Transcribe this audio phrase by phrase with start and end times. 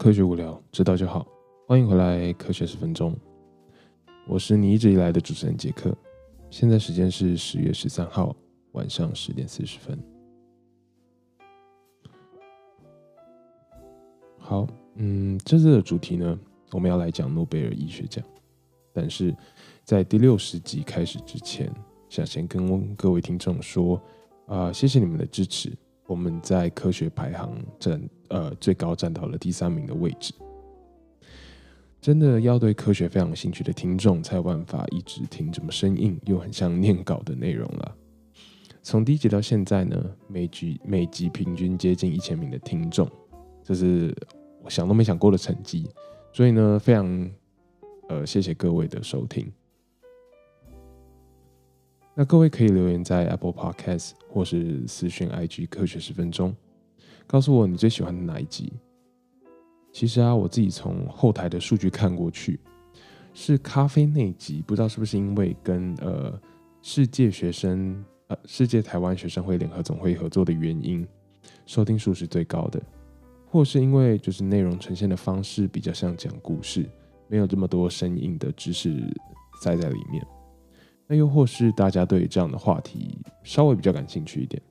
[0.00, 1.26] 科学无聊，知道就好。
[1.66, 3.14] 欢迎回来，科学十分钟。
[4.26, 5.94] 我是你一直以来的主持人杰克。
[6.48, 8.34] 现在时间是十月十三号
[8.72, 9.98] 晚上十点四十分。
[14.38, 16.40] 好，嗯，这次的主题呢，
[16.70, 18.24] 我们要来讲诺贝尔医学奖。
[18.94, 19.36] 但是
[19.84, 21.70] 在第六十集开始之前，
[22.08, 24.00] 想先跟各位听众说，
[24.46, 25.70] 啊，谢谢你们的支持。
[26.10, 30.34] 我们在科学排行占呃最高占到了第三名的位置。
[32.00, 37.96] 真的要对科学非常有兴趣的听众才有办法一直听这么生硬又很像念稿的内容了。
[38.82, 43.08] 从第一集到现在呢，每集每集平均接近一千名的听众，
[43.62, 44.12] 这是
[44.64, 45.88] 我想都没想过的成绩。
[46.32, 47.30] 所以呢，非常
[48.08, 49.46] 呃谢谢各位的收听。
[52.20, 56.54] 那各位可以留言在 Apple Podcast 或是私讯 IG 科学十分钟，
[57.26, 58.70] 告诉我你最喜欢的哪一集。
[59.90, 62.60] 其实啊，我自己从后台的数据看过去，
[63.32, 66.38] 是咖啡那集，不知道是不是因为跟呃
[66.82, 71.08] 世界学生呃世界台湾学生会联合总会合作的原因，
[71.64, 72.82] 收听数是最高的，
[73.46, 76.86] 或是因为就是内容呈现的方式比较像讲故事，
[77.28, 79.10] 没有这么多生硬的知识
[79.62, 80.22] 塞在里面。
[81.10, 84.62] 那又或是大家对这样的话题稍微比较感兴趣一点，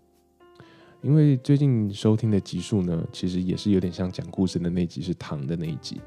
[1.01, 5.99] 因为最近收听的集数呢，其实也是有点像讲故事的那集是糖的那一集，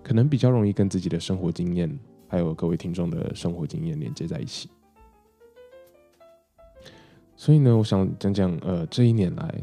[0.00, 1.98] 可能比较容易跟自己的生活经验，
[2.28, 4.70] 还有各位听众的生活经验连接在一起。
[7.34, 9.60] 所以呢，我想讲讲呃这一年来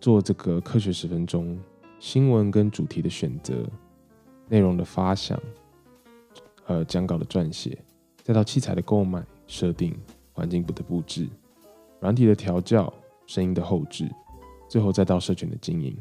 [0.00, 1.60] 做这个科学十分钟
[1.98, 3.62] 新闻跟主题的选择、
[4.48, 5.38] 内容的发想、
[6.64, 7.76] 呃讲稿的撰写。
[8.22, 9.94] 再到器材的购买、设定、
[10.32, 11.28] 环境部的布置、
[12.00, 12.92] 软体的调教、
[13.26, 14.08] 声音的后置，
[14.68, 15.96] 最后再到社群的经营。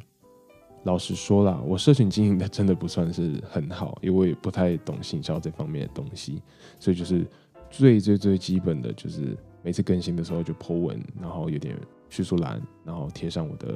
[0.83, 6.41] 老实说啦，我社群经营的真的不算是很好，因为我也不太懂行销这方面的东西，
[6.79, 7.25] 所以就是
[7.69, 11.77] 最最最基本的就是每次更新的时候就 po 文，然后有点
[12.09, 13.75] 叙述栏，然后贴上我的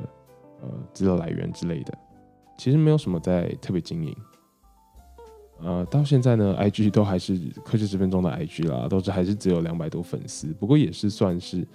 [0.61, 1.95] 呃资料来源之类的，
[2.57, 4.15] 其实没有什么在特别经营。
[5.61, 11.65] 呃，到现在呢，IG 都还是科学十分钟的 IG 啦，都是还是只有两百多粉丝，不过也是算是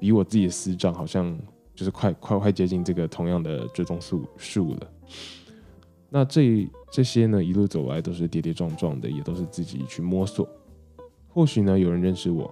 [0.00, 1.38] 比我自己的私账好像
[1.74, 4.90] 就是快快快接近这个同样的追踪数数了。
[6.08, 10.48] 那这这些呢，一路走来都是跌跌撞撞的，也都是自己去摸索。
[11.28, 12.50] 或许呢，有人认识我，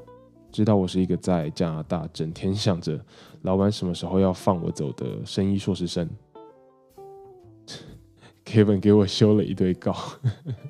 [0.52, 3.02] 知道我是一个在加拿大整天想着
[3.42, 6.06] 老板什么时候要放我走的生医硕士生。
[8.54, 9.96] 铁粉给我修了一堆稿。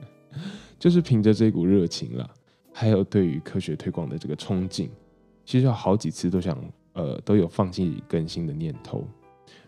[0.81, 2.27] 就是凭着这股热情啦，
[2.73, 4.89] 还有对于科学推广的这个冲劲，
[5.45, 6.59] 其实好几次都想，
[6.95, 9.07] 呃，都有放弃更新的念头，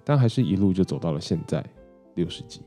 [0.03, 1.62] 但还是一路就走到了现在
[2.15, 2.62] 六十集。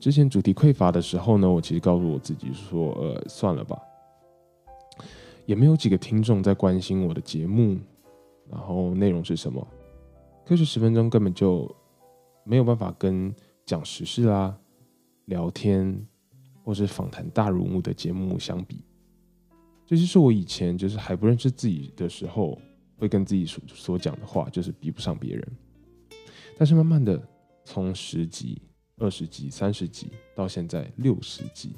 [0.00, 3.78] 之前主题匮乏的时候呢，我其实告诉我自己说，呃，算了吧，
[5.44, 7.76] 也没有几个听众在关心我的节目，
[8.50, 9.66] 然后内容是什么，
[10.46, 11.70] 科学十分钟根本就
[12.44, 13.34] 没有办法跟
[13.68, 14.58] 讲时事啦。
[15.26, 15.94] 聊天
[16.64, 18.82] 或是访谈大人物的节目相比，
[19.84, 22.58] 这就是我以前就是还不认识自己的时候
[22.96, 25.46] 会跟自己所所讲的话，就是比不上别人。
[26.56, 27.22] 但是慢慢的
[27.62, 28.62] 从十集、
[28.96, 31.76] 二十集、三十集到现在六十集，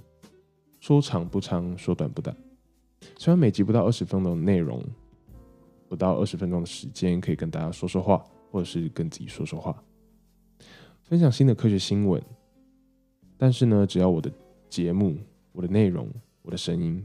[0.79, 2.37] 说长不长，说短不短。
[3.19, 4.81] 虽然每集不到二十分钟的内容，
[5.89, 9.83] 不到二十分钟的时间可以跟大家说说话，或者是跟自己说说话，
[11.11, 12.23] 分享新的科学新闻。
[13.37, 14.31] 但是呢，只要我的
[14.69, 15.19] 节目、
[15.51, 16.09] 我的内容、
[16.41, 17.05] 我的声音，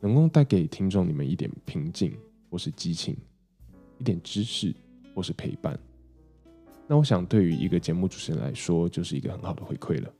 [0.00, 2.12] 能够带给听众你们一点平静
[2.50, 3.16] 或是激情，
[3.98, 4.74] 一点知识
[5.14, 5.80] 或是陪伴，
[6.86, 10.12] 那我想对于一个节目主持人来说，就是一个很好的回馈了。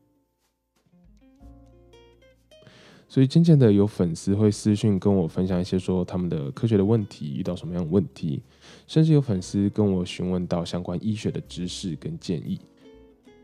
[3.08, 8.42] 所以渐渐的，有粉丝会私讯跟我分享一些说他们的科学的问题，遇到什么样的问题，
[8.86, 12.58] 甚至有粉丝跟我询问到相关医学的知识跟建议。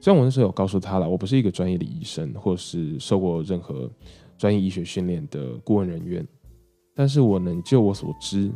[0.04, 3.90] 虽然我那时候有告诉他了，我不是一个专业的医生，或是受过任何
[4.36, 6.28] 专业医学训练的顾问人员，
[6.94, 8.52] 但是我能就我所知，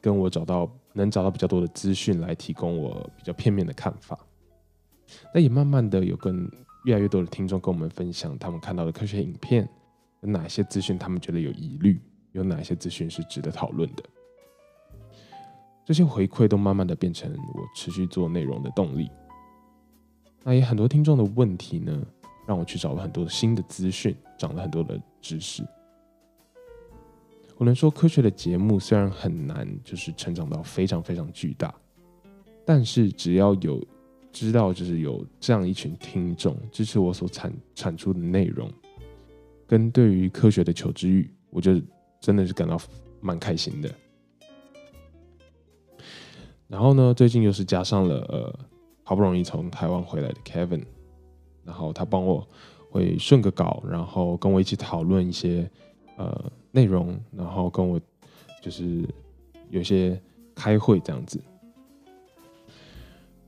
[0.00, 4.18] 跟我找到能找到比较多的资讯来提供我比较片面的看法。
[5.34, 6.50] 那也慢慢的有跟
[6.86, 9.68] 越来越多的听众跟我们分享他们看到的科学影片，
[10.22, 12.00] 有哪些资讯他们觉得有疑虑，
[12.32, 14.02] 有哪些资讯是值得讨论的。
[15.84, 19.10] 这些回馈都慢慢的变成我持续做内容的动力。
[20.48, 22.06] 那也很多听众的问题呢，
[22.46, 25.66] 让我去找了很多新的资讯，长了很多的知识。
[27.56, 31.74] 我能说，科学的节目虽然很难，就是成长到非常非常巨大，
[32.64, 33.84] 但是只要有
[34.30, 38.72] 知道就是有这样一群听众支持我所产产出的内容，
[39.66, 41.72] 跟对于科学的求知欲，我就
[42.20, 42.80] 真的是感到
[43.20, 43.92] 蛮开心的。
[46.68, 48.58] 然后呢，最近又是加上了呃，
[49.08, 50.82] 好不容易从台湾回来的 Kevin，
[51.64, 52.44] 然后他帮我
[52.90, 55.70] 会顺个稿，然后跟我一起讨论一些
[56.16, 58.00] 呃内容，然后跟我
[58.60, 59.08] 就是
[59.70, 60.20] 有些
[60.56, 61.40] 开会这样子。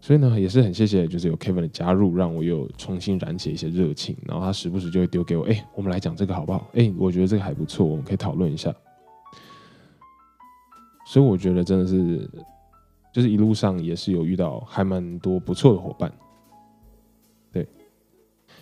[0.01, 4.17] 所以呢，也是很谢谢，就是有 Kevin 的加入，让我又重新燃起一些热情。
[4.23, 6.71] 然后他时不时就会丢给我，哎，我们来讲这个好不好？
[6.75, 8.73] 哎，我觉得这个还不错，我们可以讨论一下。
[11.05, 12.31] 所以我觉得真的是。
[13.19, 16.09] 就是一路上也是有遇到还蛮多不错的伙伴，
[17.51, 17.67] 对，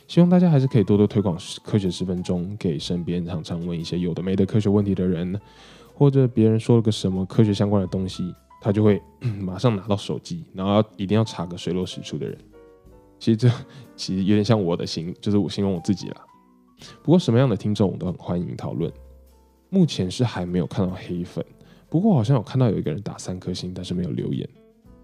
[0.08, 5.38] 希望大家还是可以多多推广科学十分钟给身边常常问一些有的没的科学问题的人，
[5.94, 12.38] 或者别人说了个什么科学相关的东西，他就会 马上拿到手机，然后一定要查个水落石出的人。
[13.18, 13.50] 其实这
[13.94, 16.24] 其实有点像我的形，就是我形容我自己啦。
[17.02, 18.90] 不过什么样的听众我都很欢迎讨论，
[19.68, 21.44] 目前是还没有看到黑粉。
[21.88, 24.48] 不过好像有看到有一个人打三颗星，但是没有留言，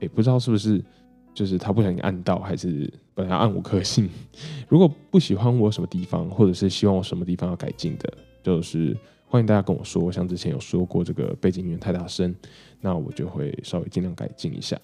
[0.00, 0.84] 也，不知道是不是
[1.32, 4.10] 就是他不小心按到，还是本来按五颗星。
[4.68, 8.12] 如果不喜欢我什么地方，或者是希望我什么地方要改进的，
[8.42, 8.96] 就是
[9.26, 10.10] 欢迎大家跟我说。
[10.10, 12.34] 像之前有说过这个背景音乐太大声，
[12.80, 14.76] 那我就会稍微尽量改进一下。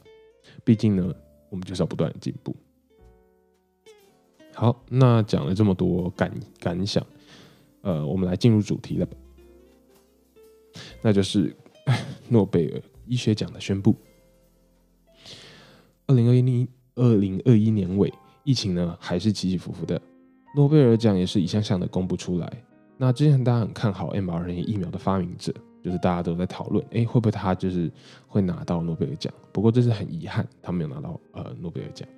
[0.65, 1.13] 毕竟呢，
[1.51, 2.55] 我们就是要不断的进步。
[4.55, 7.05] 好，那讲了这么多感感想，
[7.83, 9.09] 呃，我们来进入主题了，
[11.03, 11.55] 那就是。
[12.29, 13.95] 诺贝尔医学奖的宣布。
[16.07, 18.13] 二零二一年，二零二一年尾，
[18.45, 20.01] 疫情呢还是起起伏伏的。
[20.57, 22.51] 诺贝尔奖也是一项项的公布出来。
[22.97, 25.53] 那之前大家很看好 mRNA 疫苗的发明者，
[25.83, 27.91] 就是大家都在讨论，哎，会不会他就是
[28.27, 29.33] 会拿到诺贝尔奖？
[29.53, 32.09] 不过这是很遗憾，他没有拿到呃诺贝尔奖。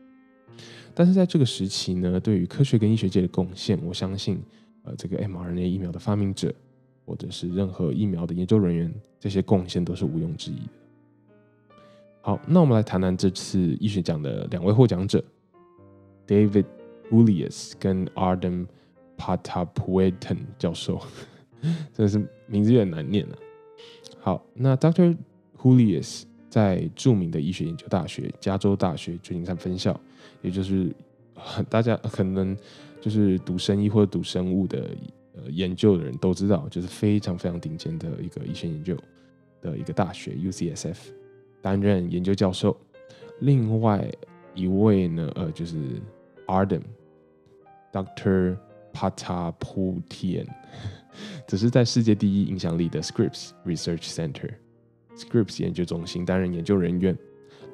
[0.95, 4.41] 但是在这个时期呢，对于科学跟医学界的贡献，我相信，
[4.85, 6.55] 呃，这个 mRNA 疫苗的发明者。
[7.11, 10.71] 或者是任何疫苗的研究人员，这些贡献都是毋庸置疑的。
[12.21, 15.21] 好，那我们来谈谈这次医学奖的两位获奖者
[16.25, 16.67] ，David
[17.11, 18.69] Julius 跟 Arden
[19.19, 21.03] Patapuetan 教授，
[21.93, 23.35] 真的是名字有点难念啊。
[24.21, 25.17] 好，那 Dr.
[25.61, 29.99] Julius 在著名的医学研究大学加州大学旧金山分校，
[30.43, 30.95] 也就是
[31.69, 32.57] 大家可能
[33.01, 34.89] 就是读生医或者读生物的。
[35.35, 38.97] 呃，研究的人都知道，就是非常非常顶尖的一个医学研究
[39.61, 40.97] 的一个大学 UCSF
[41.63, 42.77] 担任研究教授。
[43.41, 44.11] 另外
[44.55, 45.77] 一位呢，呃，就是
[46.47, 46.83] Arden
[47.93, 48.57] Dr.
[48.93, 50.47] Pataputian，
[51.47, 54.51] 只是在世界第一影响力的 Scripps Research Center
[55.17, 57.17] Scripps 研究中心担任研究人员。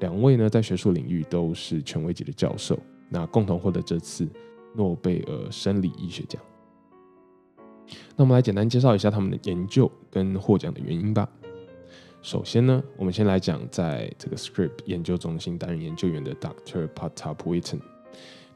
[0.00, 2.78] 两位呢，在学术领域都是权威级的教授，
[3.09, 4.28] 那共同获得这次
[4.75, 6.38] 诺贝尔生理医学奖。
[8.16, 11.28] 那我们来简单介绍一下他们的研究跟获奖的原因吧。
[12.23, 16.88] 首先呢，我们先来讲在这个 Script 研究中心担任研究员的 Dr.
[16.88, 17.81] Patapuitan，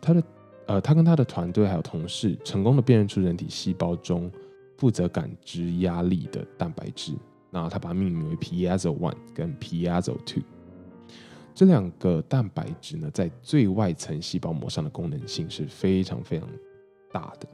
[0.00, 0.22] 他的
[0.66, 4.30] 呃，他跟他的团队还有同事成功的辨认出人体细胞中
[4.76, 7.12] 负责感知压力的蛋白质，
[7.50, 10.42] 那他把它命名为 Piezo One 跟 Piezo Two。
[11.54, 16.48] 这两个蛋白质呢，在最外层细胞膜上的功能性是非常非常
[17.12, 17.48] 大的。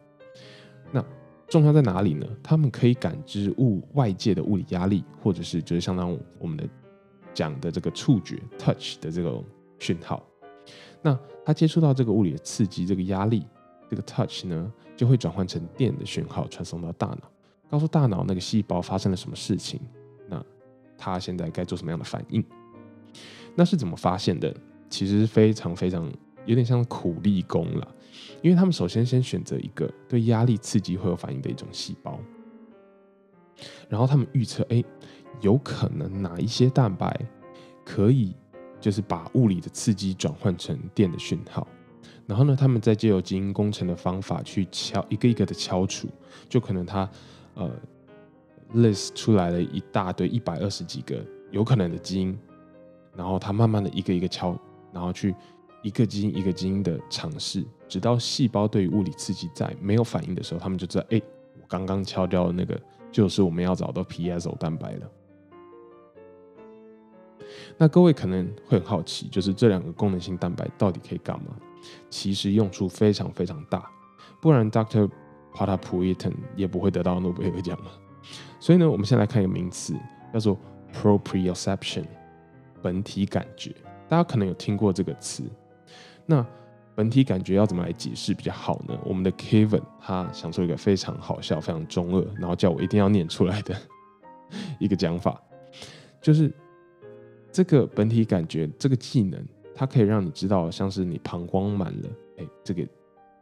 [0.93, 1.05] 那
[1.49, 2.27] 重要在哪里呢？
[2.43, 6.69] 他们可以感知物外界的物理压力，或者是就是相当于我们的
[7.33, 9.45] 讲的这个触觉 （touch） 的这种
[9.79, 10.23] 讯号。
[11.03, 13.47] 那它接触到这个物理的刺激，这个压力，
[13.89, 17.31] 这个 touch 呢，就会转换成电的讯号，传送到大脑，
[17.71, 19.81] 告诉大脑那个细胞发生了什么事情。
[20.29, 20.45] 那
[20.99, 22.45] 它现在该做什么样的反应？
[23.55, 24.53] 那是怎么发现的？
[24.91, 26.13] 其实非常非常
[26.45, 27.95] 有点像苦力工了。
[28.43, 32.19] 因为他们首先先选择一个对压力刺激会有反应的一种细胞，
[33.89, 34.83] 然后他们预测，哎，
[35.41, 37.19] 有可能哪一些蛋白
[37.85, 38.35] 可以
[38.81, 41.67] 就是把物理的刺激转换成电的讯号，
[42.27, 46.09] 然后呢，他们再借由基因工程的方法去敲一个一个的敲除，
[46.49, 47.09] 就可能他
[47.55, 47.71] 呃
[48.75, 52.39] list 出来了一大堆一百二十几个有可能的基因，
[53.17, 54.57] 然后他慢慢的一个一个敲，
[54.93, 55.35] 然后去。
[55.83, 61.21] 一个基因一个基因的尝试，直到细胞对于物理刺激在没有反应的时候，他们就知道，哎，
[61.61, 65.11] 我刚刚敲掉的那个就是我们要找到 Piezo 蛋白了。
[67.79, 71.57] 那各位可能会很好奇，就是这两个功能性蛋白到底可以干嘛？
[72.11, 73.89] 其实用处非常非常大，
[74.41, 75.09] 不然 Doctor
[75.55, 77.91] Patapuitan 也不会得到诺贝尔奖了。
[78.59, 79.95] 所以呢，我们先来看一个名词，
[80.33, 80.59] 叫做
[80.93, 82.05] proprioception，
[82.83, 83.73] 本体感觉。
[84.09, 85.45] 大家可能有听过这个词。
[86.25, 86.45] 那
[86.97, 88.99] 本体感觉要怎么来解释比较好呢？
[89.05, 93.77] 我们的 Kevin 他想出一个非常好笑、非常中二，然后叫我一定要念出来的
[94.81, 95.39] 一个讲法，
[96.23, 96.51] 就是
[97.53, 102.89] 这个本体感觉这个技能，它可以让你知道，像是你膀胱满了，哎，这个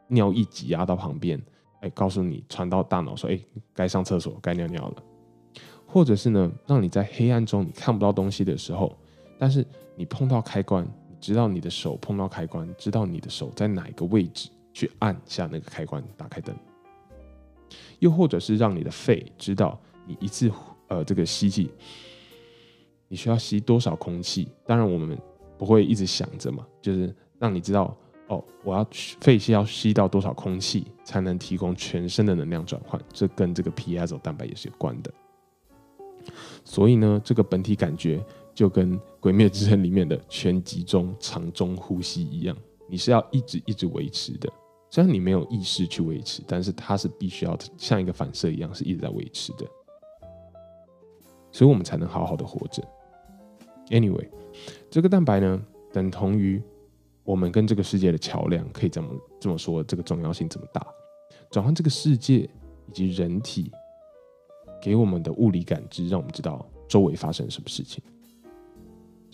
[0.07, 1.41] 尿液挤压到旁边，
[1.79, 3.39] 哎，告诉你传到大脑说，哎，
[3.73, 5.03] 该上厕所，该尿尿了，
[5.87, 8.93] 或者是呢，让你在黑暗中你看不到东西的时候，
[9.39, 10.85] 但是你碰到开关。
[11.25, 16.55] 知道你的手碰到开关，知道你的手在哪一个位置，去按下那个开关，打开灯。
[17.97, 20.51] 又或者是让你的肺知道你一次
[20.87, 21.71] 呃这个吸气，
[23.07, 24.47] 你需要吸多少空气。
[24.67, 25.17] 当然我们
[25.57, 28.87] 不会一直想着嘛，就是让你知道哦，我要
[29.19, 33.01] 肺吸要吸到多少空气才能提供全身的能量转换。
[33.11, 35.11] 这跟这个 piezo 蛋白也是有关的。
[36.63, 38.23] 所以呢，这个本体感觉。
[38.55, 42.55] 就跟《鬼灭之刃》里面的全集中长中呼吸一样，
[42.89, 44.49] 你是要一直一直维持的。
[44.89, 49.65] 虽然你没有意识去维持，但是它是必须要像一个反射一样，是一直在维持的。
[51.51, 52.81] 所以我们才能好好的活着。
[53.89, 54.29] Anyway，
[54.89, 56.63] 这个蛋白呢，等同于
[57.25, 60.85] 我们跟这个世界的桥梁，可以这么这么说，这个重要性这么大，
[61.51, 62.49] 转换这个世界
[62.87, 63.69] 以及人体
[64.81, 68.01] 给我们的物理感知，让我们知道周围发生什么事情。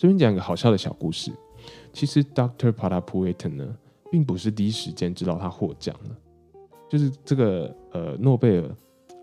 [0.02, 1.30] 这边讲一个好笑的小故事。
[1.92, 3.76] 其实，Doctor p a t a p u e t a n 呢，
[4.10, 6.16] 并不是第一时间知道他获奖了。
[6.90, 8.68] 就是这个呃，诺贝尔，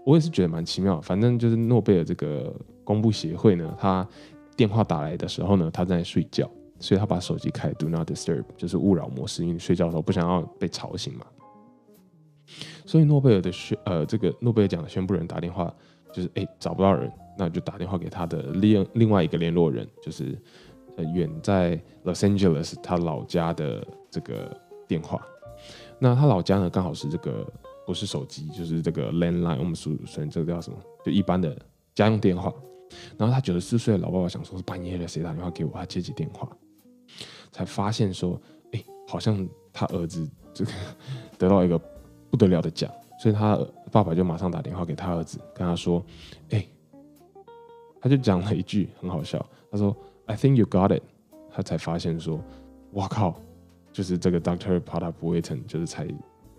[0.06, 1.02] 我也是觉得蛮奇妙。
[1.02, 2.56] 反正就是诺贝尔这个
[2.86, 4.08] 公布协会呢，他
[4.56, 11.26] 电话打来的时候呢，他在睡觉，所以他把手机开 Do Not Disturb，就是勿扰模式，因为睡觉的时候不想要被吵醒嘛。
[12.86, 15.76] 所以诺贝尔的宣呃，这个诺贝尔奖的宣布人打电话，
[16.14, 20.38] 就是哎找不到人，那就打电话给他的另另外一个联络人，就是。
[21.16, 24.54] 远在 Los Angeles，他老家的这个
[24.86, 25.26] 电话，
[25.98, 27.48] 那他老家呢，刚好是这个
[27.86, 30.78] 不是手机，就是这个 landline，我们俗称这个叫什么？
[31.06, 31.58] 就一般的
[31.96, 32.54] 家用电话。
[33.18, 35.72] 然后他九十四岁的老爸爸想说，是半夜了，谁打电话给我？
[35.72, 36.46] 他接起电话，
[37.50, 38.38] 才发现说，
[38.74, 40.72] 哎，好像他儿子这个
[41.38, 41.80] 得到一个
[42.30, 42.92] 不得了的奖，
[43.22, 43.58] 所以他
[43.90, 46.06] 爸爸就马上打电话给他儿子，跟他说，
[46.50, 46.68] 哎，
[48.02, 49.96] 他就讲了一句很好笑，他说。
[50.26, 51.02] I think you got it。
[51.52, 52.40] 他才发现说，
[52.92, 53.34] 哇靠，
[53.92, 56.08] 就是这个 Doctor p a t a p u e t a n 就是才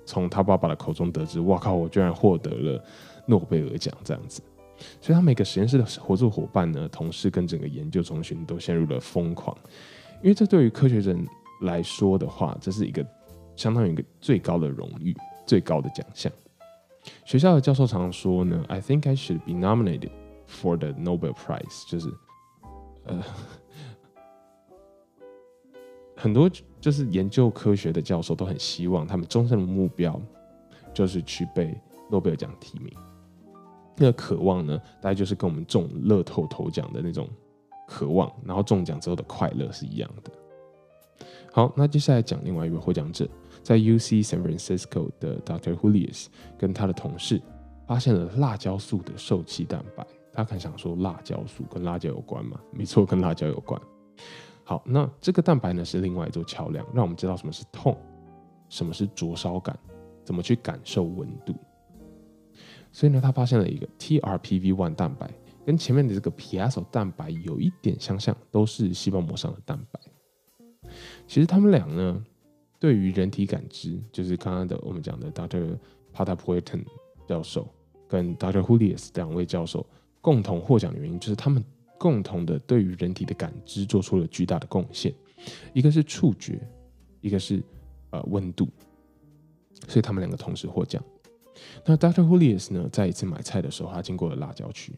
[0.05, 2.85] 从他爸爸的口中得知，哇靠，我居然获得了
[3.27, 4.43] 诺贝尔奖这样子。
[5.01, 9.57] 所以他每个实验室的合作伙伴呢，同事跟整个研究中心都陷入了疯狂，
[10.21, 11.25] 因为这对于科学人
[11.61, 13.07] 来说的话，这是一个
[13.55, 15.17] 相当于一个最高的荣誉、
[15.47, 16.33] 最高的奖项。
[17.25, 20.11] 学校的教授常常说呢，I think I should be nominated
[20.51, 22.13] for the Nobel Prize，就是
[23.05, 23.23] 呃。
[26.17, 30.21] 很多就是研究科学的教授都很希望他们终身的目标
[30.93, 31.75] 就是去被
[32.11, 32.93] 诺贝尔奖提名。
[33.97, 37.27] 那个渴望呢，大概就是跟我们中乐透头奖的那种
[37.89, 40.31] 渴望，然后中奖之后的快乐是一样的。
[41.51, 43.27] 好，那接下来讲另外一位获奖者，
[43.63, 45.75] 在 U C San Francisco 的 Dr.
[45.75, 46.27] Julius
[46.59, 47.41] 跟他的同事
[47.87, 50.07] 发现了辣椒素的受气蛋白。
[50.33, 52.61] 大家可能想说，辣椒素跟辣椒有关吗？
[52.73, 53.81] 没错，跟辣椒有关。
[54.65, 57.97] 好，那这个蛋白呢是另外一座桥梁，让我们知道什么是痛，
[58.69, 59.77] 什么是灼烧感，
[60.25, 61.55] 怎么去感受温度。
[62.93, 65.29] 所以呢，他发现了一个 TRPV1 蛋白，
[65.65, 70.01] 跟前面的这个 Piezo 蛋白有一点相像，都是细胞膜上的蛋白。
[71.27, 72.25] 其实他们俩呢，
[72.79, 75.77] 对于人体感知，就是刚刚的我们讲的 Dr.
[76.13, 76.87] p a t a p u e t a n
[77.27, 77.69] 教授
[78.09, 78.61] 跟 Dr.
[78.61, 79.87] Julius 两位教授
[80.21, 81.65] 共同获奖的原因，就是他们。
[82.01, 85.15] 共同的对于人体的感知做出了巨大的贡献，
[85.75, 86.67] 一个是触觉，
[87.21, 87.63] 一个是
[88.09, 88.67] 呃温度，
[89.87, 91.05] 所以他们两个同时获奖。
[91.85, 92.27] 那 Dr.
[92.27, 94.95] Julius 呢，在一次买菜的时候，他经过了辣椒区，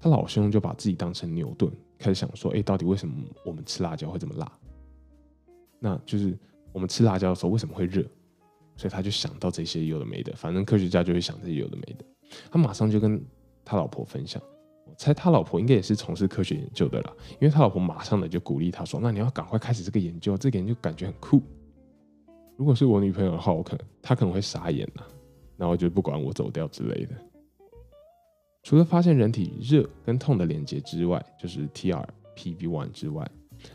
[0.00, 4.52] 他老兄就把自己当成牛顿，开始想说：哎，到底为什么我们吃辣椒会这么辣？
[5.78, 6.36] 那就是
[6.72, 8.02] 我们吃辣椒的时候为什么会热？
[8.76, 12.04] 所以他就想到这些有的没的，反正科学家就会想这些有的没的。
[12.50, 13.24] 他马上就跟
[13.66, 14.42] 他老婆分享。
[14.86, 21.42] 我猜他老婆应该也是从事科学研究的啦，因为他老婆马上的就鼓励他说：“那你要赶快开始这个研究，这个研究感觉很酷。”
[22.56, 25.02] 如果是我女朋友的话，我可能她可能会傻眼呐，
[25.56, 27.14] 然后就不管我走掉之类的。
[28.62, 33.28] 除了发现人体热跟痛的连接之外，就是 TRPV1 之外，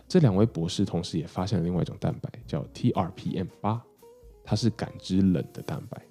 [0.08, 3.82] 这两位博士同时也发现了另外一种蛋白，叫 TRPM 八，
[4.44, 6.02] 它是感知冷的蛋白。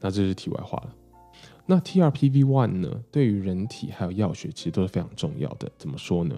[0.00, 0.96] 那这是题外话了。
[1.70, 5.70] 那 TRPV one 呢，对于人体还有药学其实都是非常重要的。
[5.78, 6.36] 怎么说呢？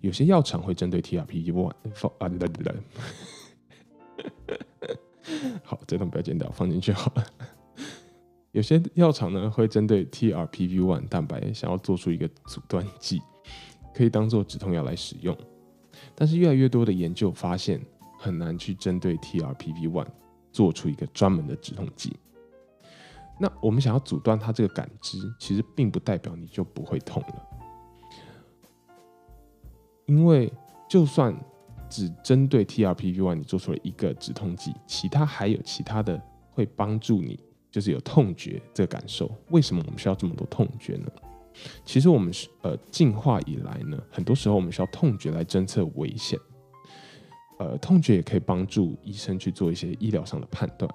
[0.00, 2.74] 有些药厂会针对 TRPV one 放啊，来来来，
[5.62, 7.24] 好，这段不要剪掉，放进去好了。
[8.50, 13.22] 有些药厂呢会针对 TRPV one 蛋白想要做出一个阻断剂，
[13.94, 15.36] 可以当做止痛药来使用。
[16.16, 17.80] 但是越来越多的研究发现，
[18.18, 20.08] 很难去针对 TRPV one
[20.50, 22.16] 做出一个专门的止痛剂。
[23.40, 27.46] 那我们想要阻断它这个感知，其实并不代表你就不会痛了，
[30.06, 30.52] 因为
[30.88, 31.34] 就算
[31.88, 36.22] 只针对 TRPV 一你做出了一个止痛剂，其他还有其他的
[36.52, 37.36] 会帮助你，
[37.68, 39.28] 就是有痛觉这个感受。
[39.50, 41.06] 为什么我们需要这么多痛觉呢？
[41.84, 46.38] 其实我们是呃进化以来呢，很多时候我们需要痛觉来侦测危险，
[47.58, 50.88] 呃，痛觉也可以帮助医生去做一些医疗上的判断。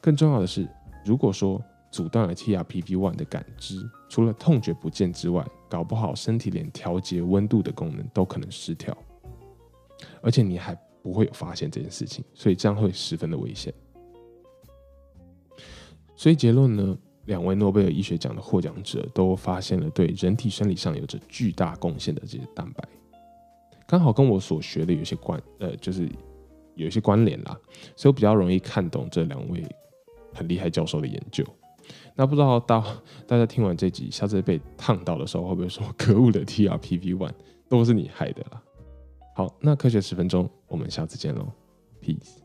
[0.00, 0.66] 更重要的是。
[1.04, 8.96] 如果说阻断了 TRPV one 的感知，除了痛觉不见之外，搞不好身体连调节温度的功能都可能失调，
[10.22, 13.74] 而且你还不会有发现这件事情，所以这样会十分的危险。
[16.14, 22.88] 所以结论呢，两位诺贝尔医学奖的获奖者都发现了对人体生理上有着巨大贡献的这些蛋白，
[23.86, 26.08] 刚好跟我所学的有些关，呃，就是
[26.74, 27.58] 有些关联啦，
[27.96, 29.62] 所以我比较容易看懂这两位。
[30.32, 31.44] 很厉害教授的研究，
[32.14, 32.84] 那不知道大
[33.26, 37.32] 大家听完这集，下次被烫到的时候，会不会说 可恶的 TRPV one
[37.68, 38.62] 都是你害的啦？
[39.34, 41.50] 好，那科学十分钟，我们下次见喽
[42.02, 42.41] ，peace。